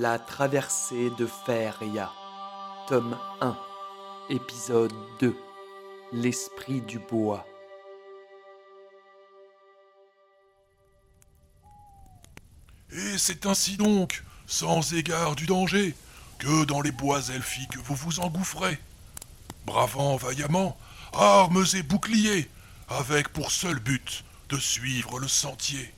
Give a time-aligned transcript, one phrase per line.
[0.00, 2.10] La traversée de Feria,
[2.88, 3.54] tome 1,
[4.30, 5.36] épisode 2,
[6.14, 7.46] L'esprit du bois.
[12.90, 15.94] Et c'est ainsi donc, sans égard du danger,
[16.38, 18.78] que dans les bois elfiques vous vous engouffrez,
[19.66, 20.78] bravant vaillamment
[21.12, 22.48] armes et boucliers,
[22.88, 25.92] avec pour seul but de suivre le sentier.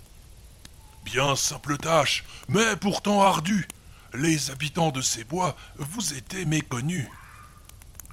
[1.05, 3.69] Bien simple tâche, mais pourtant ardue.
[4.15, 7.09] Les habitants de ces bois vous étaient méconnus.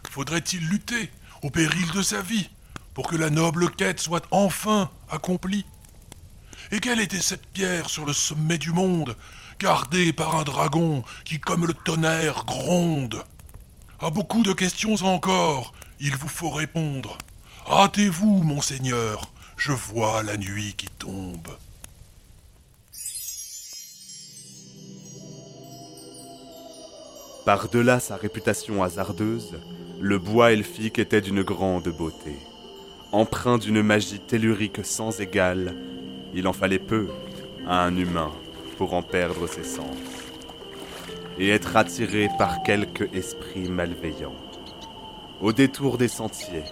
[0.10, 2.50] Faudrait-il lutter, au péril de sa vie,
[2.94, 5.66] pour que la noble quête soit enfin accomplie?
[6.72, 9.18] Et quelle était cette pierre sur le sommet du monde,
[9.60, 13.24] gardée par un dragon qui, comme le tonnerre, gronde?
[14.00, 17.18] À beaucoup de questions encore, il vous faut répondre.
[17.70, 21.50] Hâtez-vous, monseigneur, je vois la nuit qui tombe.
[27.50, 29.56] Par-delà sa réputation hasardeuse,
[30.00, 32.36] le bois elfique était d'une grande beauté.
[33.12, 35.76] Empreint d'une magie tellurique sans égale,
[36.36, 37.08] il en fallait peu
[37.66, 38.32] à un humain
[38.78, 39.98] pour en perdre ses sens
[41.40, 44.36] et être attiré par quelque esprit malveillant.
[45.42, 46.66] Au détour des sentiers,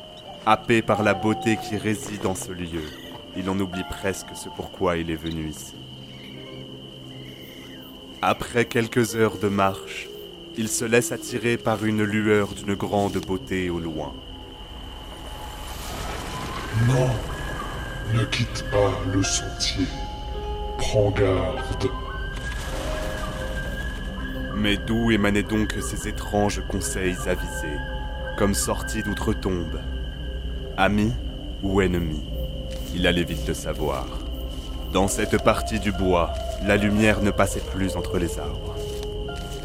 [0.45, 2.84] happé par la beauté qui réside en ce lieu,
[3.36, 5.73] il en oublie presque ce pourquoi il est venu ici.
[8.22, 10.08] Après quelques heures de marche,
[10.58, 14.13] il se laisse attirer par une lueur d'une grande beauté au loin.
[16.88, 17.09] Non,
[18.13, 19.85] ne quitte pas le sentier.
[20.78, 21.89] Prends garde.
[24.55, 27.78] Mais d'où émanaient donc ces étranges conseils avisés,
[28.38, 29.80] comme sortis d'outre-tombe?
[30.75, 31.13] Amis
[31.61, 32.23] ou ennemis
[32.95, 34.08] Il allait vite le savoir.
[34.94, 36.33] Dans cette partie du bois,
[36.66, 38.77] la lumière ne passait plus entre les arbres.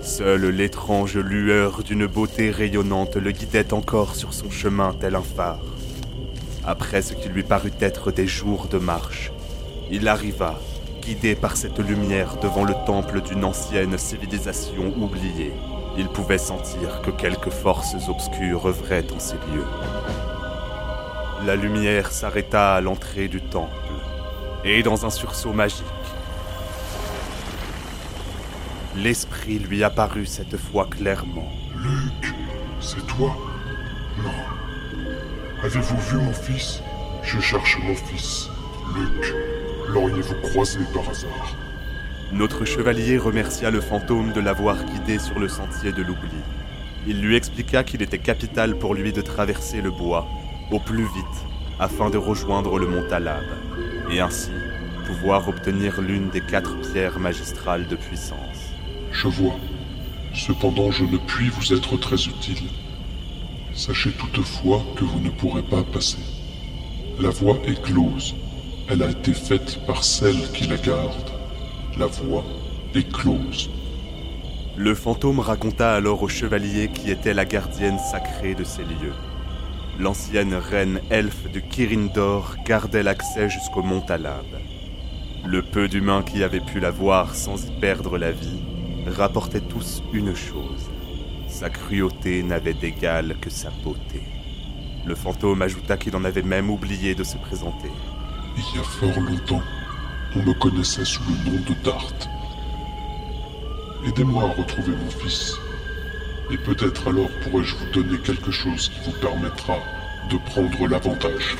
[0.03, 5.63] Seule l'étrange lueur d'une beauté rayonnante le guidait encore sur son chemin tel un phare.
[6.65, 9.31] Après ce qui lui parut être des jours de marche,
[9.93, 10.59] il arriva,
[11.03, 15.53] guidé par cette lumière devant le temple d'une ancienne civilisation oubliée.
[15.97, 19.67] Il pouvait sentir que quelques forces obscures œuvraient en ces lieux.
[21.47, 23.93] La lumière s'arrêta à l'entrée du temple,
[24.65, 25.87] et dans un sursaut magique,
[28.97, 31.51] L'esprit lui apparut cette fois clairement.
[31.77, 32.35] Luc,
[32.81, 33.35] c'est toi?
[34.23, 34.31] Non.
[35.63, 36.83] Avez-vous vu mon fils?
[37.23, 38.49] Je cherche mon fils.
[38.95, 39.35] Luc,
[39.89, 41.57] l'auriez-vous croisé par hasard?
[42.33, 46.43] Notre chevalier remercia le fantôme de l'avoir guidé sur le sentier de l'oubli.
[47.07, 50.27] Il lui expliqua qu'il était capital pour lui de traverser le bois
[50.71, 51.47] au plus vite
[51.79, 53.45] afin de rejoindre le mont Talab
[54.11, 54.51] et ainsi
[55.07, 58.52] pouvoir obtenir l'une des quatre pierres magistrales de puissance.
[59.23, 59.55] Je vois.
[60.35, 62.67] Cependant, je ne puis vous être très utile.
[63.73, 66.19] Sachez toutefois que vous ne pourrez pas passer.
[67.21, 68.35] La voie est close.
[68.89, 71.31] Elle a été faite par celle qui la garde.
[72.01, 72.45] La voie
[72.97, 73.71] est close.
[74.77, 79.15] Le fantôme raconta alors au chevalier qui était la gardienne sacrée de ces lieux.
[80.01, 84.47] L'ancienne reine elfe de Kirindor gardait l'accès jusqu'au mont Talab.
[85.47, 88.72] Le peu d'humains qui avaient pu la voir sans y perdre la vie
[89.07, 90.91] rapportaient tous une chose.
[91.49, 94.23] Sa cruauté n'avait d'égal que sa beauté.
[95.05, 97.91] Le fantôme ajouta qu'il en avait même oublié de se présenter.
[98.57, 99.63] Il y a fort longtemps,
[100.37, 102.13] on me connaissait sous le nom de Dart.
[104.07, 105.57] Aidez-moi à retrouver mon fils.
[106.51, 109.79] Et peut-être alors pourrais-je vous donner quelque chose qui vous permettra
[110.31, 111.57] de prendre l'avantage.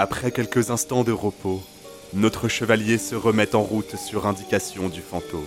[0.00, 1.60] Après quelques instants de repos,
[2.14, 5.42] notre chevalier se remet en route sur indication du fantôme.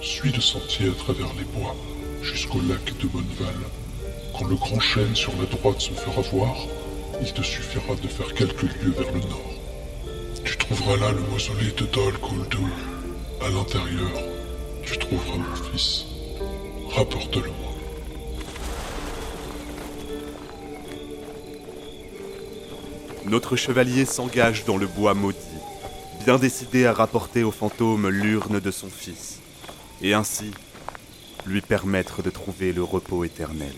[0.00, 1.76] Suis le sentier à travers les bois
[2.22, 3.60] jusqu'au lac de Bonneval.
[4.32, 6.56] Quand le grand chêne sur la droite se fera voir,
[7.20, 9.52] il te suffira de faire quelques lieues vers le nord.
[10.42, 12.14] Tu trouveras là le mausolée de Dol.
[13.42, 14.12] À l'intérieur,
[14.82, 16.06] tu trouveras mon fils.
[16.88, 17.65] Rapporte-le-moi.
[23.28, 25.38] Notre chevalier s'engage dans le bois maudit,
[26.24, 29.40] bien décidé à rapporter au fantôme l'urne de son fils,
[30.00, 30.52] et ainsi
[31.44, 33.74] lui permettre de trouver le repos éternel.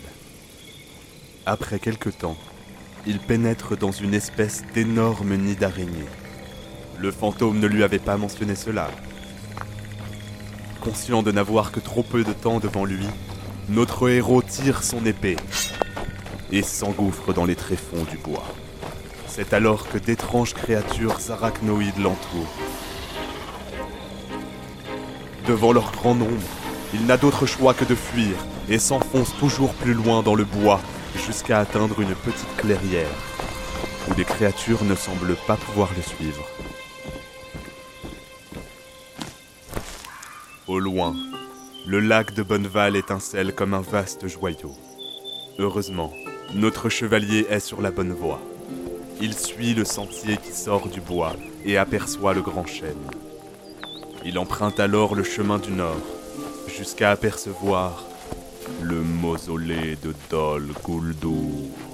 [1.47, 2.37] Après quelque temps,
[3.07, 6.05] il pénètre dans une espèce d'énorme nid d'araignée.
[6.99, 8.91] Le fantôme ne lui avait pas mentionné cela.
[10.79, 13.07] Conscient de n'avoir que trop peu de temps devant lui,
[13.67, 15.37] notre héros tire son épée
[16.51, 18.45] et s'engouffre dans les tréfonds du bois.
[19.29, 22.53] C'est alors que d'étranges créatures arachnoïdes l'entourent.
[25.47, 26.41] Devant leur grand nombre,
[26.93, 28.35] il n'a d'autre choix que de fuir
[28.67, 30.81] et s'enfonce toujours plus loin dans le bois
[31.15, 33.07] jusqu'à atteindre une petite clairière
[34.09, 36.45] où les créatures ne semblent pas pouvoir le suivre.
[40.67, 41.15] Au loin,
[41.87, 44.75] le lac de Bonneval étincelle comme un vaste joyau.
[45.59, 46.11] Heureusement,
[46.53, 48.41] notre chevalier est sur la bonne voie.
[49.21, 51.35] Il suit le sentier qui sort du bois
[51.65, 52.95] et aperçoit le grand chêne.
[54.23, 55.99] Il emprunte alors le chemin du nord,
[56.67, 58.05] jusqu'à apercevoir
[58.81, 61.88] le mausolée de Dol Guldur.